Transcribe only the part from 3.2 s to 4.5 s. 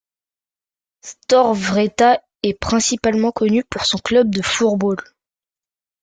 connu pour son club de